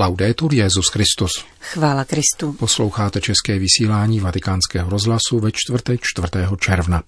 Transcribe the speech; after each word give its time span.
Laudetur 0.00 0.54
Jezus 0.54 0.88
Christus. 0.88 1.44
Chvála 1.60 2.04
Kristu. 2.04 2.52
Posloucháte 2.52 3.20
české 3.20 3.58
vysílání 3.58 4.20
Vatikánského 4.20 4.90
rozhlasu 4.90 5.38
ve 5.40 5.50
čtvrtek 5.52 6.00
4. 6.02 6.28
června. 6.60 7.02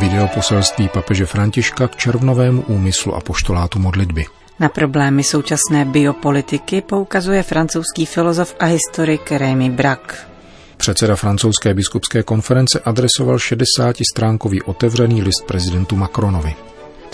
Video 0.00 0.28
poselství 0.34 0.88
papeže 0.88 1.26
Františka 1.26 1.88
k 1.88 1.96
červnovému 1.96 2.62
úmyslu 2.62 3.14
a 3.14 3.20
poštolátu 3.20 3.78
modlitby. 3.78 4.39
Na 4.60 4.68
problémy 4.68 5.24
současné 5.24 5.84
biopolitiky 5.84 6.80
poukazuje 6.80 7.42
francouzský 7.42 8.06
filozof 8.06 8.54
a 8.60 8.64
historik 8.64 9.32
Rémy 9.32 9.70
Brak. 9.70 10.28
Předseda 10.76 11.16
francouzské 11.16 11.74
biskupské 11.74 12.22
konference 12.22 12.80
adresoval 12.84 13.36
60-stránkový 13.36 14.60
otevřený 14.64 15.22
list 15.22 15.44
prezidentu 15.46 15.96
Macronovi. 15.96 16.54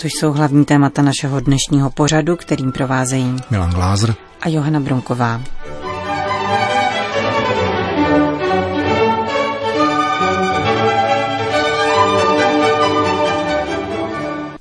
To 0.01 0.07
jsou 0.07 0.31
hlavní 0.31 0.65
témata 0.65 1.01
našeho 1.01 1.39
dnešního 1.39 1.91
pořadu, 1.91 2.35
kterým 2.35 2.71
provázejí 2.71 3.35
Milan 3.49 3.71
Glázer 3.71 4.15
a 4.41 4.49
Johana 4.49 4.79
Bronková. 4.79 5.41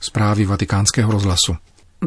Zprávy 0.01 0.45
vatikánského 0.45 1.13
rozhlasu. 1.13 1.57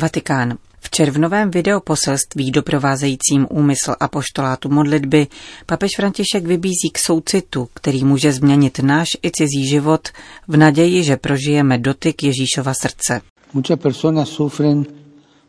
Vatikán. 0.01 0.57
V 0.81 0.89
červnovém 0.89 1.51
videoposelství 1.51 2.51
doprovázejícím 2.51 3.47
úmysl 3.49 3.95
a 3.99 4.07
poštolátu 4.07 4.69
modlitby 4.69 5.27
papež 5.65 5.91
František 5.95 6.45
vybízí 6.45 6.89
k 6.93 6.97
soucitu, 6.97 7.69
který 7.73 8.03
může 8.03 8.33
změnit 8.33 8.79
náš 8.79 9.07
i 9.25 9.31
cizí 9.31 9.67
život 9.67 10.07
v 10.47 10.57
naději, 10.57 11.03
že 11.03 11.17
prožijeme 11.17 11.77
dotyk 11.77 12.23
Ježíšova 12.23 12.73
srdce. 12.73 13.21
Muchas 13.53 13.79
personas 13.79 14.29
sufren 14.29 14.85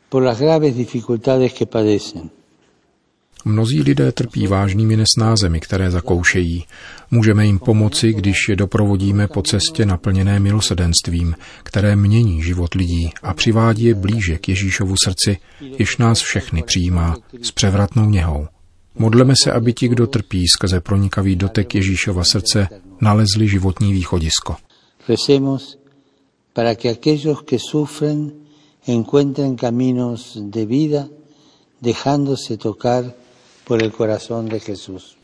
por 0.09 0.23
las 0.23 0.39
graves 0.39 0.75
dificultades 0.75 1.53
que 1.53 1.67
padecen. 1.67 2.31
Mnozí 3.45 3.83
lidé 3.83 4.13
trpí 4.13 4.47
vážnými 4.47 4.97
nesnázemi, 4.97 5.61
které 5.61 5.91
zakoušejí. 5.91 6.65
Můžeme 7.11 7.47
jim 7.47 7.59
pomoci, 7.59 8.13
když 8.13 8.37
je 8.49 8.57
doprovodíme 8.57 9.29
po 9.29 9.43
cestě 9.43 9.87
naplněné 9.87 10.41
milosedenstvím, 10.41 11.35
které 11.63 11.97
mění 11.97 12.43
život 12.43 12.75
lidí 12.75 13.11
a 13.23 13.35
přivádí 13.35 13.85
je 13.85 13.95
blíže 13.95 14.39
k 14.39 14.49
Ježíšovu 14.49 14.95
srdci, 15.05 15.39
jež 15.61 15.97
nás 15.97 16.21
všechny 16.21 16.63
přijímá 16.63 17.17
s 17.43 17.51
převratnou 17.51 18.11
něhou. 18.11 18.47
Modleme 18.99 19.35
se, 19.45 19.53
aby 19.53 19.73
ti, 19.73 19.89
kdo 19.89 20.07
trpí 20.07 20.49
skrze 20.49 20.81
pronikavý 20.81 21.37
dotek 21.37 21.75
Ježíšova 21.75 22.25
srdce, 22.25 22.69
nalezli 23.01 23.49
životní 23.49 23.93
východisko. 23.93 24.57
Encuentren 28.87 29.57
caminos 29.57 30.39
de 30.41 30.65
vida 30.65 31.09
dejándose 31.83 32.57
tocar 32.57 33.13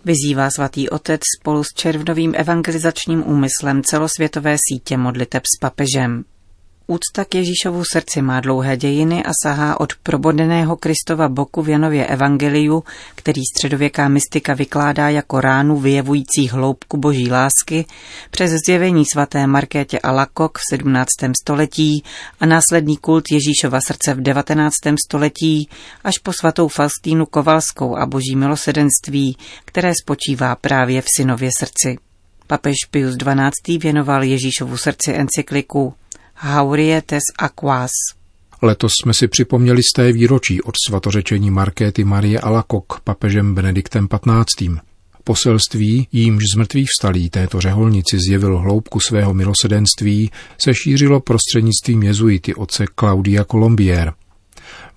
Vyzývá 0.05 0.51
svatý 0.51 0.89
otec 0.89 1.21
spolu 1.41 1.65
s 1.65 1.69
červnovým 1.75 2.35
evangelizačním 2.37 3.29
úmyslem 3.29 3.83
celosvětové 3.83 4.57
sítě 4.69 4.97
modliteb 4.97 5.43
s 5.47 5.59
papežem. 5.61 6.25
Úcta 6.89 7.25
k 7.25 7.35
Ježíšovu 7.35 7.85
srdci 7.93 8.23
má 8.23 8.41
dlouhé 8.41 8.77
dějiny 8.77 9.25
a 9.25 9.31
sahá 9.43 9.81
od 9.81 9.93
probodeného 10.03 10.77
Kristova 10.77 11.29
boku 11.29 11.63
v 11.63 11.69
Janově 11.69 12.07
evangeliu, 12.07 12.85
který 13.15 13.43
středověká 13.55 14.09
mystika 14.09 14.55
vykládá 14.55 15.09
jako 15.09 15.41
ránu 15.41 15.77
vyjevující 15.77 16.49
hloubku 16.49 16.97
boží 16.97 17.31
lásky, 17.31 17.87
přes 18.31 18.53
zjevení 18.67 19.05
svaté 19.13 19.47
Markétě 19.47 19.99
Alakok 19.99 20.59
v 20.59 20.63
17. 20.71 21.09
století 21.43 22.05
a 22.41 22.47
následný 22.47 22.97
kult 22.97 23.25
Ježíšova 23.31 23.81
srdce 23.81 24.15
v 24.15 24.21
19. 24.21 24.75
století 25.07 25.69
až 26.05 26.19
po 26.19 26.33
svatou 26.33 26.69
Faustínu 26.69 27.27
Kovalskou 27.27 27.97
a 27.97 28.07
boží 28.07 28.37
milosedenství, 28.37 29.37
které 29.65 29.93
spočívá 30.03 30.57
právě 30.57 31.03
v 31.03 31.07
synově 31.17 31.51
srdci. 31.59 31.99
Papež 32.47 32.77
Pius 32.91 33.17
XII. 33.17 33.79
věnoval 33.79 34.23
Ježíšovu 34.23 34.77
srdci 34.77 35.15
encykliku 35.15 35.95
Haurietes 36.39 37.23
Aquas. 37.39 37.91
Letos 38.63 38.93
jsme 39.03 39.15
si 39.15 39.29
připomněli 39.29 39.83
z 39.83 39.93
té 39.97 40.13
výročí 40.13 40.63
od 40.63 40.75
svatořečení 40.87 41.51
Markéty 41.51 42.05
Marie 42.05 42.41
Alakok 42.41 43.01
papežem 43.05 43.55
Benediktem 43.55 44.09
XV. 44.09 44.69
Poselství, 45.25 46.09
jímž 46.13 46.45
z 46.55 46.57
mrtvých 46.57 46.89
vstalí 46.89 47.31
této 47.31 47.61
řeholnici 47.61 48.19
zjevil 48.29 48.59
hloubku 48.59 49.01
svého 49.01 49.35
milosedenství, 49.35 50.31
se 50.65 50.75
šířilo 50.75 51.21
prostřednictvím 51.21 52.03
jezuity 52.03 52.55
otce 52.55 52.85
Claudia 53.01 53.45
Colombier. 53.45 54.13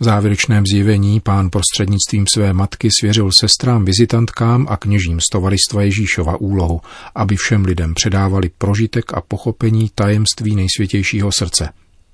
V 0.01 0.03
závěrečném 0.03 0.63
zjevení 0.65 1.19
pán 1.19 1.49
prostřednictvím 1.49 2.25
své 2.33 2.53
matky 2.53 2.89
svěřil 2.99 3.29
sestrám 3.39 3.85
vizitantkám 3.85 4.67
a 4.69 4.77
kněžím 4.77 5.19
z 5.19 5.23
tovaristva 5.31 5.81
Ježíšova 5.81 6.41
úlohu, 6.41 6.81
aby 7.15 7.35
všem 7.35 7.65
lidem 7.65 7.93
předávali 7.93 8.49
prožitek 8.57 9.13
a 9.13 9.21
pochopení 9.21 9.91
tajemství 9.95 10.55
nejsvětějšího 10.55 11.31
srdce. 11.31 11.69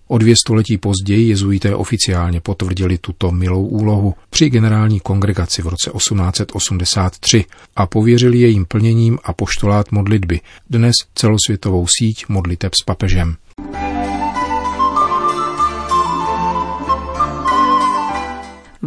O 0.07 0.17
dvě 0.17 0.35
století 0.35 0.77
později 0.77 1.29
jezuité 1.29 1.75
oficiálně 1.75 2.41
potvrdili 2.41 2.97
tuto 2.97 3.31
milou 3.31 3.65
úlohu 3.65 4.13
při 4.29 4.49
generální 4.49 4.99
kongregaci 4.99 5.61
v 5.61 5.67
roce 5.67 5.91
1883 5.97 7.45
a 7.75 7.85
pověřili 7.85 8.39
jejím 8.39 8.65
plněním 8.65 9.19
a 9.23 9.33
poštolát 9.33 9.91
modlitby, 9.91 10.39
dnes 10.69 10.93
celosvětovou 11.15 11.87
síť 11.99 12.25
modliteb 12.27 12.73
s 12.75 12.83
papežem. 12.83 13.35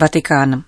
Vatikán. 0.01 0.63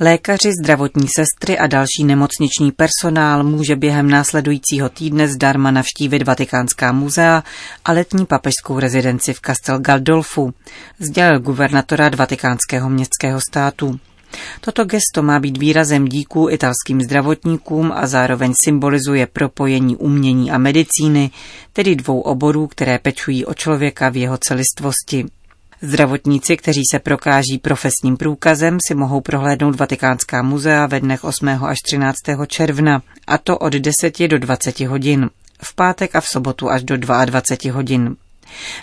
Lékaři, 0.00 0.52
zdravotní 0.62 1.06
sestry 1.16 1.58
a 1.58 1.66
další 1.66 2.04
nemocniční 2.04 2.72
personál 2.72 3.44
může 3.44 3.76
během 3.76 4.10
následujícího 4.10 4.88
týdne 4.88 5.28
zdarma 5.28 5.70
navštívit 5.70 6.22
Vatikánská 6.22 6.92
muzea 6.92 7.44
a 7.84 7.92
letní 7.92 8.26
papežskou 8.26 8.78
rezidenci 8.78 9.32
v 9.32 9.40
Castel 9.40 9.78
Galdolfu, 9.78 10.54
sdělil 10.98 11.40
guvernatorát 11.40 12.14
Vatikánského 12.14 12.90
městského 12.90 13.40
státu. 13.50 13.98
Toto 14.60 14.84
gesto 14.84 15.22
má 15.22 15.40
být 15.40 15.58
výrazem 15.58 16.04
díků 16.08 16.48
italským 16.50 17.02
zdravotníkům 17.02 17.92
a 17.92 18.06
zároveň 18.06 18.54
symbolizuje 18.64 19.26
propojení 19.26 19.96
umění 19.96 20.50
a 20.50 20.58
medicíny, 20.58 21.30
tedy 21.72 21.96
dvou 21.96 22.20
oborů, 22.20 22.66
které 22.66 22.98
pečují 22.98 23.44
o 23.44 23.54
člověka 23.54 24.08
v 24.08 24.16
jeho 24.16 24.38
celistvosti. 24.38 25.26
Zdravotníci, 25.82 26.56
kteří 26.56 26.82
se 26.90 26.98
prokáží 26.98 27.58
profesním 27.62 28.16
průkazem, 28.16 28.78
si 28.88 28.94
mohou 28.94 29.20
prohlédnout 29.20 29.76
Vatikánská 29.76 30.42
muzea 30.42 30.86
ve 30.86 31.00
dnech 31.00 31.24
8. 31.24 31.48
až 31.48 31.78
13. 31.84 32.16
června, 32.46 33.02
a 33.26 33.38
to 33.38 33.58
od 33.58 33.72
10 33.72 34.28
do 34.28 34.38
20 34.38 34.80
hodin, 34.80 35.30
v 35.62 35.74
pátek 35.74 36.16
a 36.16 36.20
v 36.20 36.26
sobotu 36.26 36.70
až 36.70 36.84
do 36.84 36.96
22 36.96 37.74
hodin. 37.74 38.16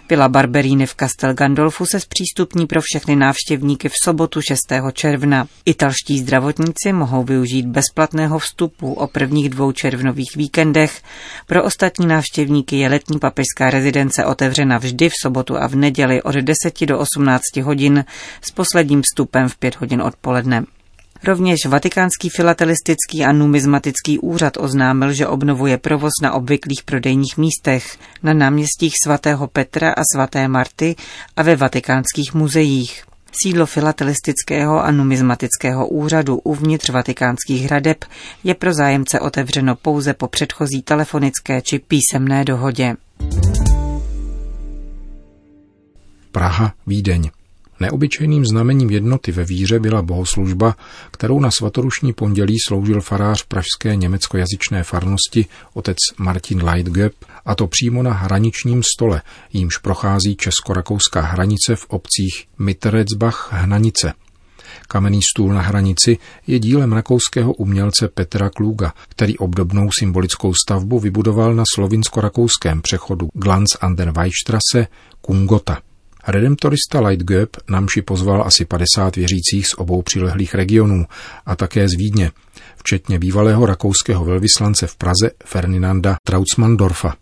Vila 0.10 0.30
Barberini 0.30 0.86
v 0.86 0.96
Castel 0.96 1.34
Gandolfu 1.34 1.86
se 1.86 2.00
zpřístupní 2.00 2.68
pro 2.68 2.82
všechny 2.82 3.16
návštěvníky 3.16 3.90
v 3.90 3.94
sobotu 4.04 4.42
6. 4.42 4.60
června. 4.94 5.48
Italští 5.66 6.20
zdravotníci 6.20 6.94
mohou 6.94 7.24
využít 7.24 7.66
bezplatného 7.66 8.40
vstupu 8.40 8.94
o 8.94 9.08
prvních 9.08 9.50
dvou 9.50 9.72
červnových 9.72 10.36
víkendech. 10.36 11.02
Pro 11.48 11.64
ostatní 11.64 12.08
návštěvníky 12.08 12.76
je 12.76 12.90
letní 12.90 13.20
papežská 13.20 13.70
rezidence 13.70 14.26
otevřena 14.26 14.78
vždy 14.78 15.10
v 15.10 15.14
sobotu 15.22 15.58
a 15.58 15.68
v 15.68 15.76
neděli 15.76 16.22
od 16.22 16.36
10 16.36 16.86
do 16.86 17.00
18 17.00 17.42
hodin 17.64 18.06
s 18.42 18.52
posledním 18.52 19.02
vstupem 19.02 19.50
v 19.50 19.58
5 19.58 19.76
hodin 19.76 20.02
odpoledne. 20.02 20.64
Rovněž 21.24 21.66
Vatikánský 21.66 22.30
filatelistický 22.30 23.26
a 23.26 23.32
numizmatický 23.32 24.20
úřad 24.20 24.58
oznámil, 24.58 25.14
že 25.14 25.28
obnovuje 25.28 25.78
provoz 25.78 26.12
na 26.22 26.34
obvyklých 26.34 26.84
prodejních 26.86 27.38
místech, 27.38 27.98
na 28.24 28.34
náměstích 28.34 28.94
svatého 29.04 29.48
Petra 29.48 29.92
a 29.92 30.02
svaté 30.14 30.48
Marty 30.48 30.96
a 31.36 31.44
ve 31.44 31.56
vatikánských 31.56 32.34
muzeích. 32.34 33.04
Sídlo 33.44 33.66
filatelistického 33.66 34.84
a 34.84 34.92
numizmatického 34.92 35.88
úřadu 35.88 36.38
uvnitř 36.38 36.90
vatikánských 36.90 37.66
hradeb 37.66 38.06
je 38.44 38.56
pro 38.56 38.74
zájemce 38.74 39.20
otevřeno 39.20 39.76
pouze 39.76 40.14
po 40.14 40.28
předchozí 40.28 40.82
telefonické 40.82 41.62
či 41.62 41.80
písemné 41.80 42.46
dohodě. 42.46 42.96
Praha, 46.32 46.74
Vídeň. 46.88 47.30
Neobyčejným 47.84 48.46
znamením 48.46 48.90
jednoty 48.90 49.32
ve 49.32 49.44
víře 49.44 49.80
byla 49.80 50.02
bohoslužba, 50.02 50.76
kterou 51.12 51.40
na 51.40 51.52
svatorušní 51.52 52.14
pondělí 52.14 52.56
sloužil 52.68 53.02
farář 53.02 53.44
pražské 53.44 53.96
německojazyčné 53.96 54.84
farnosti 54.84 55.46
otec 55.74 55.98
Martin 56.18 56.64
Leitgeb, 56.64 57.14
a 57.46 57.56
to 57.56 57.68
přímo 57.68 58.04
na 58.04 58.14
hraničním 58.14 58.84
stole, 58.84 59.22
jímž 59.54 59.78
prochází 59.78 60.36
česko-rakouská 60.36 61.22
hranice 61.22 61.76
v 61.76 61.86
obcích 61.90 62.48
Mitteretsbach 62.60 63.50
Hnanice. 63.52 64.14
Kamenný 64.88 65.20
stůl 65.34 65.54
na 65.54 65.62
hranici 65.62 66.18
je 66.48 66.60
dílem 66.60 66.94
rakouského 66.94 67.54
umělce 67.54 68.08
Petra 68.08 68.50
Kluga, 68.50 68.94
který 69.10 69.38
obdobnou 69.38 69.90
symbolickou 70.00 70.54
stavbu 70.54 71.00
vybudoval 71.00 71.56
na 71.56 71.64
slovinsko-rakouském 71.76 72.82
přechodu 72.82 73.30
Glanz 73.34 73.70
an 73.82 73.96
der 73.96 74.12
Weichstrasse 74.12 74.88
Kungota. 75.22 75.82
Redemptorista 76.28 77.02
Lightgöp 77.02 77.58
namši 77.70 78.02
pozval 78.02 78.44
asi 78.46 78.66
50 78.66 79.16
věřících 79.16 79.68
z 79.68 79.74
obou 79.78 80.02
přilehlých 80.02 80.56
regionů 80.56 81.06
a 81.46 81.56
také 81.56 81.90
z 81.90 81.94
Vídně, 81.94 82.32
včetně 82.76 83.20
bývalého 83.20 83.66
rakouského 83.66 84.26
velvyslance 84.26 84.88
v 84.88 84.96
Praze 84.96 85.32
Ferdinanda 85.46 86.16
Trautsmandorfa. 86.24 87.16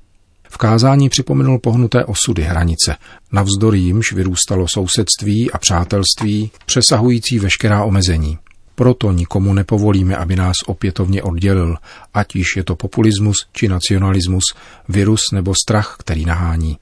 V 0.50 0.58
kázání 0.58 1.10
připomenul 1.10 1.60
pohnuté 1.60 2.06
osudy 2.06 2.44
hranice, 2.44 2.96
navzdory 3.32 3.80
jimž 3.80 4.14
vyrůstalo 4.14 4.66
sousedství 4.74 5.52
a 5.52 5.58
přátelství, 5.58 6.52
přesahující 6.66 7.40
veškerá 7.40 7.84
omezení. 7.84 8.38
Proto 8.76 9.12
nikomu 9.12 9.54
nepovolíme, 9.54 10.18
aby 10.18 10.36
nás 10.36 10.56
opětovně 10.66 11.24
oddělil, 11.24 11.78
ať 12.14 12.36
již 12.36 12.48
je 12.58 12.64
to 12.64 12.76
populismus 12.76 13.38
či 13.52 13.68
nacionalismus, 13.68 14.44
virus 14.90 15.22
nebo 15.34 15.54
strach, 15.66 15.96
který 16.00 16.26
nahání. 16.26 16.78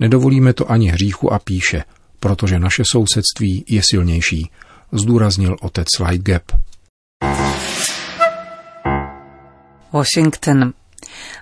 Nedovolíme 0.00 0.52
to 0.52 0.70
ani 0.70 0.88
hříchu 0.88 1.32
a 1.32 1.38
píše, 1.38 1.84
protože 2.20 2.58
naše 2.58 2.82
sousedství 2.92 3.64
je 3.68 3.82
silnější, 3.90 4.50
zdůraznil 4.92 5.56
otec 5.60 5.86
Lightgap. 6.00 6.42
Washington. 9.92 10.72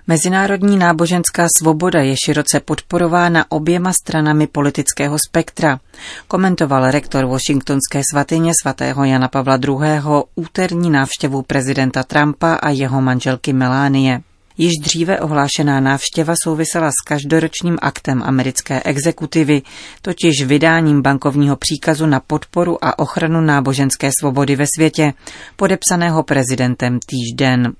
Mezinárodní 0.07 0.77
náboženská 0.77 1.47
svoboda 1.57 2.01
je 2.01 2.15
široce 2.25 2.59
podporována 2.59 3.45
oběma 3.51 3.93
stranami 3.93 4.47
politického 4.47 5.17
spektra, 5.29 5.79
komentoval 6.27 6.91
rektor 6.91 7.25
Washingtonské 7.25 8.01
svatyně 8.11 8.51
svatého 8.61 9.03
Jana 9.03 9.27
Pavla 9.27 9.57
II. 9.67 10.01
úterní 10.35 10.89
návštěvu 10.89 11.41
prezidenta 11.41 12.03
Trumpa 12.03 12.53
a 12.53 12.69
jeho 12.69 13.01
manželky 13.01 13.53
Melánie. 13.53 14.21
Již 14.57 14.71
dříve 14.81 15.19
ohlášená 15.19 15.79
návštěva 15.79 16.33
souvisela 16.43 16.91
s 16.91 17.03
každoročním 17.05 17.77
aktem 17.81 18.23
americké 18.23 18.83
exekutivy, 18.83 19.61
totiž 20.01 20.43
vydáním 20.45 21.01
bankovního 21.01 21.55
příkazu 21.55 22.05
na 22.05 22.19
podporu 22.19 22.85
a 22.85 22.99
ochranu 22.99 23.41
náboženské 23.41 24.09
svobody 24.19 24.55
ve 24.55 24.65
světě, 24.77 25.13
podepsaného 25.55 26.23
prezidentem 26.23 26.99
týžden. 27.05 27.73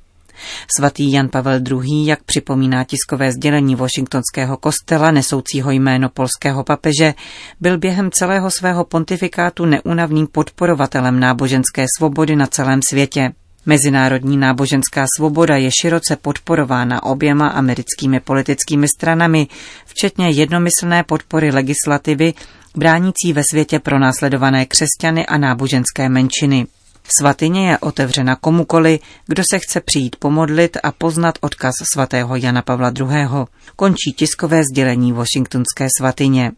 Svatý 0.78 1.12
Jan 1.12 1.30
Pavel 1.30 1.60
II., 1.72 2.08
jak 2.08 2.24
připomíná 2.24 2.84
tiskové 2.84 3.32
sdělení 3.32 3.76
Washingtonského 3.76 4.58
kostela 4.58 5.12
nesoucího 5.12 5.72
jméno 5.72 6.10
polského 6.10 6.64
papeže, 6.64 7.14
byl 7.62 7.78
během 7.78 8.12
celého 8.12 8.52
svého 8.52 8.86
pontifikátu 8.86 9.66
neunavným 9.66 10.28
podporovatelem 10.28 11.20
náboženské 11.20 11.86
svobody 11.98 12.36
na 12.36 12.48
celém 12.48 12.80
světě. 12.90 13.32
Mezinárodní 13.66 14.38
náboženská 14.38 15.06
svoboda 15.18 15.58
je 15.58 15.70
široce 15.82 16.16
podporována 16.16 17.04
oběma 17.04 17.48
americkými 17.48 18.20
politickými 18.20 18.88
stranami, 18.88 19.48
včetně 19.86 20.30
jednomyslné 20.30 21.04
podpory 21.04 21.52
legislativy 21.52 22.34
bránící 22.76 23.34
ve 23.34 23.42
světě 23.52 23.80
pro 23.80 24.00
následované 24.00 24.66
křesťany 24.66 25.26
a 25.26 25.38
náboženské 25.38 26.10
menšiny. 26.10 26.68
Svatyně 27.18 27.70
je 27.70 27.78
otevřena 27.78 28.36
komukoli, 28.36 29.00
kdo 29.28 29.44
se 29.52 29.60
chce 29.60 29.82
přijít 29.82 30.16
pomodlit 30.16 30.78
a 30.84 30.92
poznat 30.92 31.38
odkaz 31.42 31.74
svatého 31.94 32.36
Jana 32.36 32.62
Pavla 32.62 32.92
II. 33.00 33.28
Končí 33.76 34.14
tiskové 34.16 34.62
sdělení 34.72 35.12
Washingtonské 35.12 35.88
svatyně. 35.98 36.52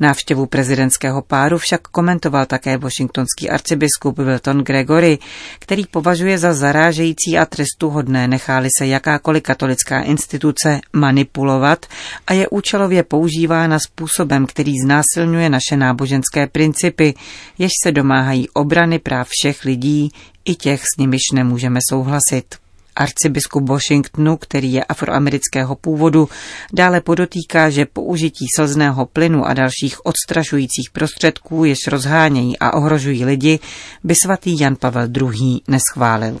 Návštěvu 0.00 0.46
prezidentského 0.46 1.22
páru 1.22 1.58
však 1.58 1.80
komentoval 1.88 2.46
také 2.46 2.78
washingtonský 2.78 3.50
arcibiskup 3.50 4.18
Wilton 4.18 4.58
Gregory, 4.58 5.18
který 5.58 5.86
považuje 5.86 6.38
za 6.38 6.54
zarážející 6.54 7.38
a 7.38 7.44
trestuhodné 7.44 8.28
necháli 8.28 8.68
se 8.78 8.86
jakákoliv 8.86 9.42
katolická 9.42 10.00
instituce 10.00 10.80
manipulovat 10.92 11.86
a 12.26 12.32
je 12.32 12.48
účelově 12.48 13.02
používána 13.02 13.78
způsobem, 13.78 14.46
který 14.46 14.72
znásilňuje 14.84 15.50
naše 15.50 15.76
náboženské 15.76 16.46
principy, 16.46 17.14
jež 17.58 17.70
se 17.84 17.92
domáhají 17.92 18.48
obrany 18.48 18.98
práv 18.98 19.28
všech 19.30 19.64
lidí, 19.64 20.10
i 20.44 20.54
těch, 20.54 20.82
s 20.82 20.96
nimiž 20.98 21.22
nemůžeme 21.34 21.80
souhlasit. 21.88 22.67
Arcibiskup 22.98 23.68
Washingtonu, 23.68 24.36
který 24.36 24.72
je 24.72 24.84
afroamerického 24.84 25.76
původu, 25.76 26.28
dále 26.72 27.00
podotýká, 27.00 27.70
že 27.70 27.86
použití 27.86 28.46
slzného 28.56 29.06
plynu 29.06 29.44
a 29.44 29.54
dalších 29.54 30.06
odstrašujících 30.06 30.90
prostředků, 30.92 31.64
jež 31.64 31.78
rozhánějí 31.86 32.58
a 32.58 32.74
ohrožují 32.74 33.24
lidi, 33.24 33.58
by 34.04 34.14
svatý 34.14 34.60
Jan 34.60 34.76
Pavel 34.76 35.08
II. 35.16 35.60
neschválil. 35.68 36.38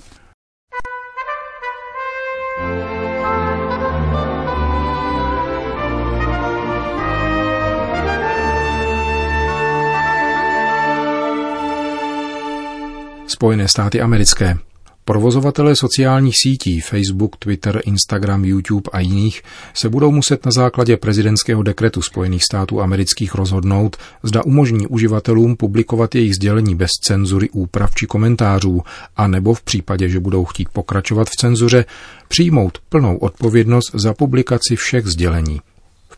Spojené 13.26 13.68
státy 13.68 14.00
americké. 14.00 14.67
Provozovatelé 15.08 15.76
sociálních 15.76 16.34
sítí 16.38 16.80
Facebook, 16.80 17.36
Twitter, 17.36 17.80
Instagram, 17.84 18.44
YouTube 18.44 18.90
a 18.92 19.00
jiných 19.00 19.42
se 19.74 19.88
budou 19.88 20.10
muset 20.10 20.46
na 20.46 20.52
základě 20.52 20.96
prezidentského 20.96 21.62
dekretu 21.62 22.02
Spojených 22.02 22.44
států 22.44 22.80
amerických 22.80 23.34
rozhodnout, 23.34 23.96
zda 24.22 24.44
umožní 24.44 24.86
uživatelům 24.86 25.56
publikovat 25.56 26.14
jejich 26.14 26.34
sdělení 26.34 26.74
bez 26.74 26.90
cenzury, 27.02 27.50
úprav 27.50 27.94
či 27.94 28.06
komentářů, 28.06 28.82
a 29.16 29.28
nebo 29.28 29.54
v 29.54 29.62
případě, 29.62 30.08
že 30.08 30.20
budou 30.20 30.44
chtít 30.44 30.68
pokračovat 30.68 31.28
v 31.28 31.36
cenzuře, 31.36 31.84
přijmout 32.28 32.78
plnou 32.88 33.16
odpovědnost 33.16 33.90
za 33.94 34.14
publikaci 34.14 34.76
všech 34.76 35.06
sdělení 35.06 35.60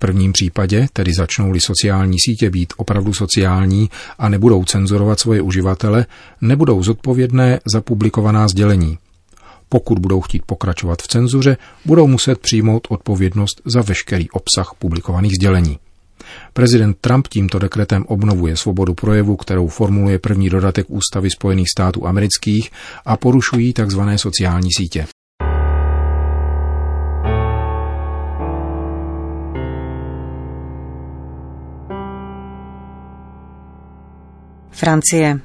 prvním 0.01 0.33
případě, 0.33 0.87
tedy 0.93 1.13
začnou-li 1.19 1.61
sociální 1.61 2.17
sítě 2.19 2.51
být 2.51 2.73
opravdu 2.77 3.13
sociální 3.13 3.91
a 4.19 4.29
nebudou 4.29 4.65
cenzurovat 4.65 5.21
svoje 5.21 5.43
uživatele, 5.43 6.07
nebudou 6.41 6.83
zodpovědné 6.83 7.61
za 7.73 7.81
publikovaná 7.81 8.49
sdělení. 8.49 8.99
Pokud 9.69 9.99
budou 9.99 10.21
chtít 10.21 10.43
pokračovat 10.47 11.03
v 11.03 11.09
cenzuře, 11.09 11.57
budou 11.85 12.07
muset 12.07 12.39
přijmout 12.39 12.87
odpovědnost 12.91 13.63
za 13.65 13.83
veškerý 13.83 14.31
obsah 14.31 14.75
publikovaných 14.79 15.33
sdělení. 15.35 15.79
Prezident 16.53 16.97
Trump 17.01 17.29
tímto 17.29 17.59
dekretem 17.59 18.05
obnovuje 18.09 18.57
svobodu 18.57 18.95
projevu, 18.95 19.37
kterou 19.37 19.69
formuluje 19.69 20.19
první 20.19 20.51
dodatek 20.51 20.87
Ústavy 20.89 21.31
Spojených 21.31 21.69
států 21.77 22.07
amerických 22.07 22.71
a 23.05 23.17
porušují 23.17 23.73
tzv. 23.73 24.01
sociální 24.17 24.69
sítě. 24.79 25.07
Francie. 34.81 35.41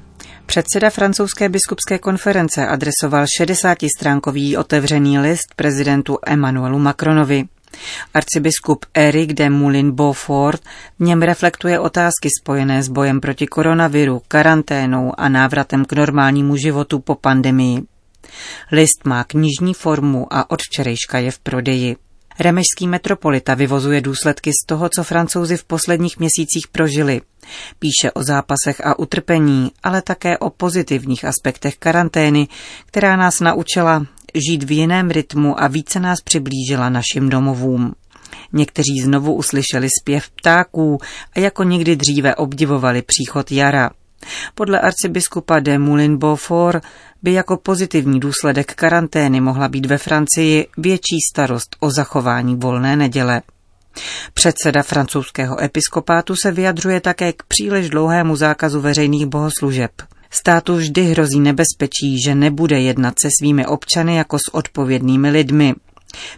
Předseda 0.46 0.90
francouzské 0.90 1.48
biskupské 1.48 1.98
konference 1.98 2.66
adresoval 2.66 3.24
60-stránkový 3.40 4.58
otevřený 4.58 5.18
list 5.18 5.54
prezidentu 5.56 6.18
Emmanuelu 6.26 6.78
Macronovi. 6.78 7.44
Arcibiskup 8.14 8.84
Eric 8.94 9.32
de 9.32 9.50
Moulin 9.50 9.92
Beaufort 9.92 10.62
v 10.98 11.04
něm 11.04 11.22
reflektuje 11.22 11.80
otázky 11.80 12.28
spojené 12.42 12.82
s 12.82 12.88
bojem 12.88 13.20
proti 13.20 13.46
koronaviru, 13.46 14.22
karanténou 14.28 15.12
a 15.20 15.28
návratem 15.28 15.84
k 15.84 15.92
normálnímu 15.92 16.56
životu 16.56 16.98
po 16.98 17.14
pandemii. 17.14 17.82
List 18.72 19.04
má 19.04 19.24
knižní 19.24 19.74
formu 19.74 20.26
a 20.30 20.50
od 20.50 20.62
včerejška 20.62 21.18
je 21.18 21.30
v 21.30 21.38
prodeji. 21.38 21.96
Remešský 22.40 22.88
metropolita 22.88 23.54
vyvozuje 23.54 24.00
důsledky 24.00 24.50
z 24.50 24.66
toho, 24.66 24.88
co 24.88 25.04
francouzi 25.04 25.56
v 25.56 25.64
posledních 25.64 26.18
měsících 26.18 26.68
prožili. 26.72 27.20
Píše 27.78 28.12
o 28.14 28.22
zápasech 28.22 28.86
a 28.86 28.98
utrpení, 28.98 29.70
ale 29.82 30.02
také 30.02 30.38
o 30.38 30.50
pozitivních 30.50 31.24
aspektech 31.24 31.76
karantény, 31.76 32.48
která 32.86 33.16
nás 33.16 33.40
naučila 33.40 34.06
žít 34.34 34.62
v 34.62 34.70
jiném 34.72 35.10
rytmu 35.10 35.62
a 35.62 35.66
více 35.66 36.00
nás 36.00 36.20
přiblížila 36.20 36.88
našim 36.88 37.28
domovům. 37.28 37.94
Někteří 38.52 39.00
znovu 39.04 39.34
uslyšeli 39.34 39.88
zpěv 40.00 40.30
ptáků 40.30 40.98
a 41.36 41.40
jako 41.40 41.62
někdy 41.62 41.96
dříve 41.96 42.34
obdivovali 42.34 43.02
příchod 43.02 43.52
jara. 43.52 43.90
Podle 44.54 44.80
arcibiskupa 44.80 45.60
de 45.60 45.78
Moulin 45.78 46.16
Beaufort 46.16 46.84
by 47.22 47.32
jako 47.32 47.56
pozitivní 47.56 48.20
důsledek 48.20 48.74
karantény 48.74 49.40
mohla 49.40 49.68
být 49.68 49.86
ve 49.86 49.98
Francii 49.98 50.66
větší 50.78 51.18
starost 51.32 51.76
o 51.80 51.90
zachování 51.90 52.56
volné 52.56 52.96
neděle. 52.96 53.42
Předseda 54.34 54.82
francouzského 54.82 55.62
episkopátu 55.62 56.34
se 56.42 56.52
vyjadřuje 56.52 57.00
také 57.00 57.32
k 57.32 57.42
příliš 57.42 57.90
dlouhému 57.90 58.36
zákazu 58.36 58.80
veřejných 58.80 59.26
bohoslužeb. 59.26 59.90
Státu 60.30 60.76
vždy 60.76 61.02
hrozí 61.02 61.40
nebezpečí, 61.40 62.22
že 62.26 62.34
nebude 62.34 62.80
jednat 62.80 63.18
se 63.18 63.28
svými 63.40 63.66
občany 63.66 64.16
jako 64.16 64.38
s 64.38 64.54
odpovědnými 64.54 65.30
lidmi, 65.30 65.74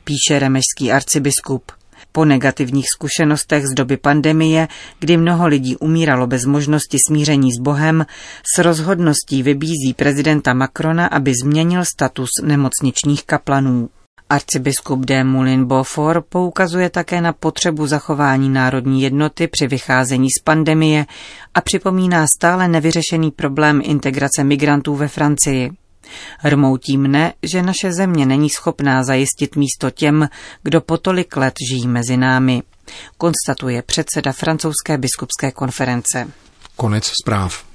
píše 0.04 0.38
remešský 0.38 0.92
arcibiskup. 0.92 1.72
Po 2.12 2.24
negativních 2.24 2.86
zkušenostech 2.94 3.66
z 3.66 3.74
doby 3.74 3.96
pandemie, 3.96 4.68
kdy 4.98 5.16
mnoho 5.16 5.46
lidí 5.46 5.76
umíralo 5.76 6.26
bez 6.26 6.44
možnosti 6.44 6.96
smíření 7.08 7.50
s 7.52 7.60
Bohem, 7.60 8.06
s 8.56 8.58
rozhodností 8.58 9.42
vybízí 9.42 9.94
prezidenta 9.96 10.54
Macrona, 10.54 11.06
aby 11.06 11.32
změnil 11.44 11.84
status 11.84 12.28
nemocničních 12.42 13.24
kaplanů. 13.24 13.88
Arcibiskup 14.30 15.00
de 15.00 15.24
Moulin 15.24 15.64
Beaufort 15.64 16.26
poukazuje 16.28 16.90
také 16.90 17.20
na 17.20 17.32
potřebu 17.32 17.86
zachování 17.86 18.48
národní 18.48 19.02
jednoty 19.02 19.46
při 19.46 19.66
vycházení 19.66 20.28
z 20.30 20.42
pandemie 20.44 21.06
a 21.54 21.60
připomíná 21.60 22.26
stále 22.36 22.68
nevyřešený 22.68 23.30
problém 23.30 23.80
integrace 23.84 24.44
migrantů 24.44 24.96
ve 24.96 25.08
Francii. 25.08 25.70
Rmoutí 26.44 26.98
mne, 26.98 27.32
že 27.42 27.62
naše 27.62 27.92
země 27.92 28.26
není 28.26 28.50
schopná 28.50 29.04
zajistit 29.04 29.56
místo 29.56 29.90
těm, 29.90 30.28
kdo 30.62 30.80
po 30.80 30.98
tolik 30.98 31.36
let 31.36 31.54
žijí 31.70 31.88
mezi 31.88 32.16
námi, 32.16 32.62
konstatuje 33.18 33.82
předseda 33.82 34.32
francouzské 34.32 34.98
biskupské 34.98 35.52
konference. 35.52 36.28
Konec 36.76 37.12
zpráv. 37.22 37.67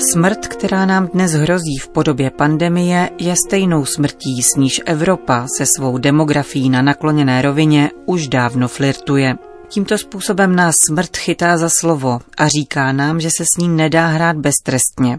Smrt, 0.00 0.46
která 0.46 0.86
nám 0.86 1.08
dnes 1.08 1.32
hrozí 1.32 1.78
v 1.82 1.88
podobě 1.88 2.30
pandemie, 2.30 3.10
je 3.18 3.34
stejnou 3.46 3.84
smrtí, 3.84 4.42
s 4.42 4.56
níž 4.56 4.80
Evropa 4.86 5.46
se 5.56 5.66
svou 5.76 5.98
demografií 5.98 6.70
na 6.70 6.82
nakloněné 6.82 7.42
rovině 7.42 7.90
už 8.06 8.28
dávno 8.28 8.68
flirtuje. 8.68 9.34
Tímto 9.68 9.98
způsobem 9.98 10.56
nás 10.56 10.74
smrt 10.88 11.16
chytá 11.16 11.58
za 11.58 11.68
slovo 11.80 12.20
a 12.36 12.48
říká 12.48 12.92
nám, 12.92 13.20
že 13.20 13.28
se 13.36 13.44
s 13.44 13.60
ní 13.60 13.68
nedá 13.68 14.06
hrát 14.06 14.36
beztrestně. 14.36 15.18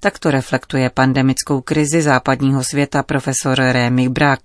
Tak 0.00 0.18
to 0.18 0.30
reflektuje 0.30 0.90
pandemickou 0.90 1.60
krizi 1.60 2.02
západního 2.02 2.64
světa 2.64 3.02
profesor 3.02 3.58
Rémy 3.58 4.08
Brak, 4.08 4.40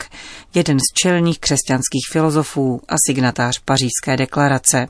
jeden 0.54 0.77
z 0.80 0.94
čelních 1.01 1.39
křesťanských 1.39 2.06
filozofů 2.12 2.82
a 2.88 2.96
signatář 3.08 3.60
pařížské 3.65 4.18
deklarace. 4.18 4.88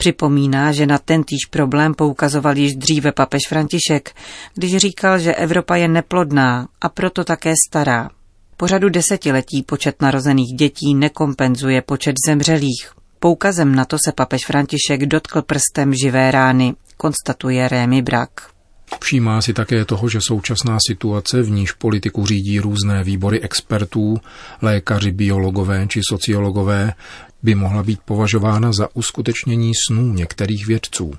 Připomíná, 0.00 0.72
že 0.72 0.86
na 0.86 0.98
tentýž 0.98 1.46
problém 1.50 1.94
poukazoval 1.94 2.56
již 2.56 2.76
dříve 2.76 3.12
papež 3.12 3.42
František, 3.48 4.14
když 4.54 4.76
říkal, 4.76 5.18
že 5.18 5.34
Evropa 5.34 5.76
je 5.76 5.88
neplodná 5.88 6.68
a 6.80 6.88
proto 6.88 7.24
také 7.24 7.54
stará. 7.68 8.10
Po 8.56 8.66
řadu 8.66 8.88
desetiletí 8.88 9.62
počet 9.62 10.02
narozených 10.02 10.56
dětí 10.58 10.94
nekompenzuje 10.94 11.82
počet 11.82 12.14
zemřelých. 12.26 12.92
Poukazem 13.18 13.74
na 13.74 13.84
to 13.84 13.96
se 14.04 14.12
papež 14.12 14.46
František 14.46 15.06
dotkl 15.06 15.42
prstem 15.42 15.94
živé 16.02 16.30
rány, 16.30 16.74
konstatuje 16.96 17.68
Rémy 17.68 18.02
Brak. 18.02 18.30
Všímá 19.00 19.42
si 19.42 19.52
také 19.52 19.84
toho, 19.84 20.08
že 20.08 20.18
současná 20.20 20.78
situace, 20.86 21.42
v 21.42 21.50
níž 21.50 21.72
politiku 21.72 22.26
řídí 22.26 22.60
různé 22.60 23.04
výbory 23.04 23.40
expertů, 23.40 24.16
lékaři, 24.62 25.10
biologové 25.12 25.86
či 25.86 26.00
sociologové, 26.08 26.92
by 27.42 27.54
mohla 27.54 27.82
být 27.82 28.00
považována 28.04 28.72
za 28.72 28.88
uskutečnění 28.94 29.72
snů 29.88 30.12
některých 30.12 30.66
vědců. 30.66 31.12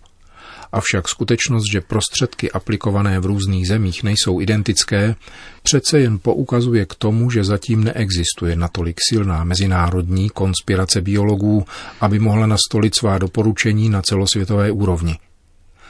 Avšak 0.72 1.08
skutečnost, 1.08 1.64
že 1.72 1.82
prostředky 1.82 2.52
aplikované 2.52 3.20
v 3.20 3.26
různých 3.26 3.68
zemích 3.68 4.04
nejsou 4.04 4.42
identické, 4.42 5.16
přece 5.64 6.00
jen 6.00 6.20
poukazuje 6.20 6.86
k 6.86 6.96
tomu, 6.96 7.32
že 7.32 7.44
zatím 7.44 7.84
neexistuje 7.84 8.56
natolik 8.56 8.98
silná 9.10 9.44
mezinárodní 9.44 10.30
konspirace 10.30 11.02
biologů, 11.02 11.66
aby 12.02 12.20
mohla 12.20 12.48
nastolit 12.48 12.96
svá 12.96 13.18
doporučení 13.18 13.90
na 13.90 14.02
celosvětové 14.02 14.72
úrovni. 14.72 15.18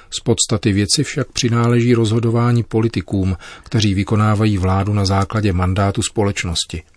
Z 0.09 0.19
podstaty 0.19 0.71
věci 0.71 1.03
však 1.03 1.31
přináleží 1.31 1.93
rozhodování 1.93 2.63
politikům, 2.63 3.37
kteří 3.63 3.93
vykonávají 3.93 4.57
vládu 4.57 4.93
na 4.93 5.05
základě 5.05 5.53
mandátu 5.53 6.01
společnosti– 6.01 6.83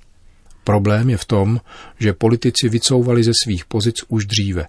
Problém 0.64 1.10
je 1.10 1.16
v 1.16 1.24
tom, 1.24 1.60
že 1.98 2.12
politici 2.12 2.68
vycouvali 2.68 3.24
ze 3.24 3.32
svých 3.44 3.64
pozic 3.64 3.96
už 4.08 4.26
dříve, 4.26 4.66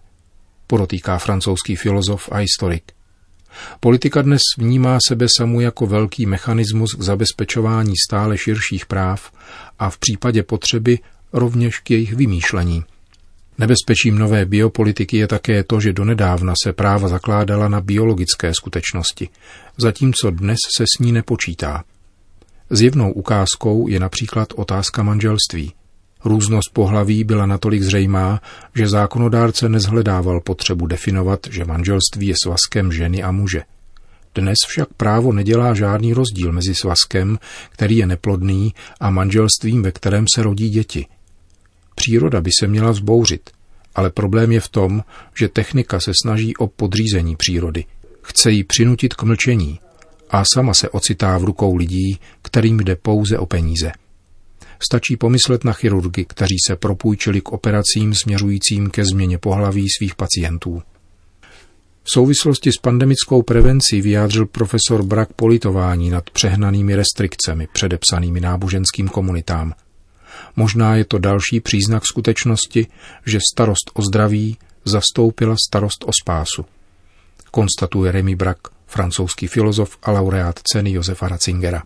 podotýká 0.68 1.18
francouzský 1.18 1.76
filozof 1.76 2.30
a 2.32 2.38
historik. 2.38 2.92
Politika 3.80 4.22
dnes 4.22 4.42
vnímá 4.58 4.98
sebe 5.08 5.26
samu 5.38 5.62
jako 5.62 5.88
velký 5.88 6.26
mechanismus 6.26 6.94
k 6.94 7.02
zabezpečování 7.02 7.94
stále 8.08 8.38
širších 8.38 8.86
práv 8.86 9.32
a 9.80 9.90
v 9.90 9.98
případě 9.98 10.44
potřeby 10.44 11.00
rovněž 11.34 11.80
k 11.80 11.92
jejich 11.92 12.14
vymýšlení. 12.14 12.84
Nebezpečím 13.58 14.18
nové 14.18 14.46
biopolitiky 14.46 15.18
je 15.18 15.28
také 15.28 15.64
to, 15.64 15.80
že 15.80 15.94
donedávna 15.94 16.54
se 16.64 16.74
práva 16.74 17.08
zakládala 17.08 17.68
na 17.68 17.82
biologické 17.82 18.54
skutečnosti, 18.54 19.30
zatímco 19.78 20.32
dnes 20.32 20.58
se 20.78 20.84
s 20.84 21.00
ní 21.00 21.12
nepočítá. 21.12 21.84
Zjevnou 22.70 23.12
ukázkou 23.12 23.88
je 23.88 24.00
například 24.00 24.48
otázka 24.56 25.04
manželství– 25.04 25.74
Různost 26.26 26.74
pohlaví 26.74 27.24
byla 27.24 27.46
natolik 27.46 27.84
zřejmá, 27.84 28.42
že 28.76 28.88
zákonodárce 28.88 29.70
nezhledával 29.70 30.42
potřebu 30.42 30.88
definovat, 30.88 31.40
že 31.50 31.66
manželství 31.66 32.28
je 32.28 32.36
svazkem 32.44 32.92
ženy 32.92 33.24
a 33.24 33.32
muže. 33.32 33.62
Dnes 34.36 34.58
však 34.68 34.94
právo 34.98 35.34
nedělá 35.34 35.74
žádný 35.74 36.14
rozdíl 36.14 36.52
mezi 36.52 36.76
svazkem, 36.76 37.40
který 37.70 37.98
je 37.98 38.06
neplodný, 38.06 38.74
a 39.00 39.10
manželstvím, 39.10 39.84
ve 39.84 39.92
kterém 39.92 40.26
se 40.36 40.44
rodí 40.44 40.70
děti. 40.70 41.06
Příroda 41.96 42.42
by 42.42 42.50
se 42.60 42.68
měla 42.68 42.92
vzbouřit, 42.92 43.50
ale 43.96 44.10
problém 44.10 44.52
je 44.52 44.60
v 44.60 44.70
tom, 44.70 45.04
že 45.40 45.48
technika 45.48 46.00
se 46.00 46.12
snaží 46.24 46.58
o 46.58 46.68
podřízení 46.68 47.36
přírody. 47.36 47.86
Chce 48.22 48.52
ji 48.52 48.64
přinutit 48.64 49.14
k 49.14 49.24
mlčení 49.24 49.80
a 50.30 50.44
sama 50.54 50.74
se 50.74 50.90
ocitá 50.90 51.38
v 51.38 51.44
rukou 51.44 51.76
lidí, 51.76 52.20
kterým 52.42 52.80
jde 52.80 52.96
pouze 52.96 53.38
o 53.38 53.46
peníze. 53.46 53.92
Stačí 54.80 55.18
pomyslet 55.18 55.64
na 55.64 55.74
chirurgy, 55.74 56.26
kteří 56.26 56.56
se 56.68 56.76
propůjčili 56.76 57.42
k 57.42 57.52
operacím 57.52 58.14
směřujícím 58.14 58.90
ke 58.90 59.06
změně 59.06 59.38
pohlaví 59.38 59.88
svých 59.98 60.16
pacientů. 60.16 60.82
V 62.04 62.12
souvislosti 62.12 62.72
s 62.72 62.78
pandemickou 62.78 63.42
prevencí 63.42 64.02
vyjádřil 64.02 64.46
profesor 64.46 65.04
Brak 65.04 65.34
politování 65.34 66.10
nad 66.10 66.30
přehnanými 66.30 66.96
restrikcemi 66.96 67.68
předepsanými 67.74 68.40
náboženským 68.40 69.08
komunitám. 69.08 69.74
Možná 70.56 70.96
je 70.96 71.06
to 71.06 71.18
další 71.18 71.60
příznak 71.60 72.04
skutečnosti, 72.06 72.88
že 73.26 73.40
starost 73.54 73.92
o 73.94 74.02
zdraví 74.02 74.58
zastoupila 74.86 75.56
starost 75.70 76.04
o 76.06 76.12
spásu. 76.22 76.66
Konstatuje 77.52 78.12
Remy 78.12 78.36
Brak, 78.36 78.58
francouzský 78.88 79.48
filozof 79.48 79.98
a 80.04 80.12
laureát 80.12 80.60
ceny 80.64 80.92
Josefa 80.92 81.28
Ratzingera. 81.28 81.84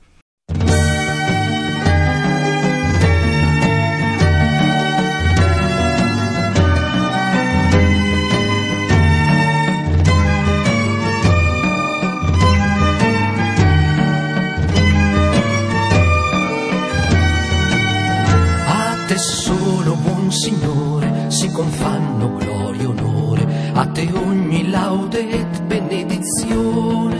Confanno 21.57 22.35
gloria 22.35 22.83
e 22.83 22.85
onore, 22.85 23.71
a 23.73 23.87
te 23.87 24.07
ogni 24.13 24.69
laude 24.69 25.27
et 25.27 25.61
benedizione, 25.63 27.17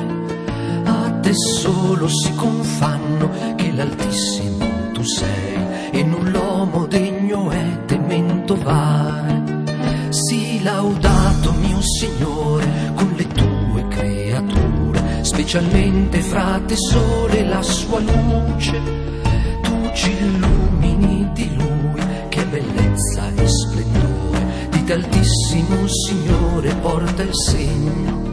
a 0.84 1.10
te 1.22 1.34
solo 1.34 2.08
si 2.08 2.36
confanno 2.36 3.56
che 3.56 3.72
l'Altissimo 3.72 4.92
tu 4.94 5.04
sei. 5.04 5.90
E 5.92 6.04
null'uomo 6.04 6.86
degno 6.86 7.50
è 7.50 7.86
temento 7.86 8.56
vai. 8.56 9.42
Sii 10.10 10.62
laudato 10.62 11.54
mio 11.54 11.82
Signore 11.82 12.92
con 12.94 13.12
le 13.16 13.28
tue 13.28 13.88
creature, 13.88 15.24
specialmente 15.24 16.22
fra 16.22 16.62
te 16.64 16.76
sole 16.76 17.44
la 17.44 17.64
sua 17.64 18.00
luce, 18.00 18.80
tu 19.64 19.90
ci 19.96 20.12
illumini 20.12 20.47
d'altissimo 25.58 25.88
Signore 25.88 26.76
porta 26.76 27.24
il 27.24 27.34
segno. 27.34 28.26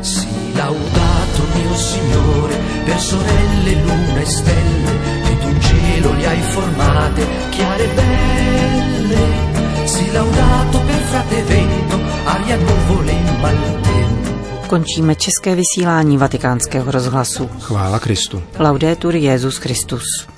Sii 0.00 0.54
laudato 0.54 1.42
mio 1.54 1.74
Signore 1.74 2.56
per 2.84 3.00
sorelle, 3.00 3.74
luna 3.82 4.20
e 4.20 4.26
stelle, 4.26 4.98
che 5.24 5.38
tu 5.38 5.48
in 5.48 5.60
cielo 5.60 6.12
li 6.12 6.24
hai 6.24 6.40
formate, 6.40 7.26
chiare 7.50 7.84
e 7.84 7.94
belle. 7.94 9.86
Sii 9.86 10.12
laudato 10.12 10.80
per 10.80 11.00
frate 11.02 11.42
vento, 11.42 11.98
aria, 12.24 12.56
nuvole 12.56 13.12
in 13.12 13.40
maltempo. 13.40 14.28
Končíme 14.66 15.14
české 15.14 15.54
vysílání 15.54 16.18
vatikánského 16.18 16.90
rozhlasu. 16.90 17.50
Chvála 17.58 17.98
Kristu. 17.98 18.42
Laudetur 18.58 19.16
Jezus 19.16 19.56
Christus. 19.58 20.30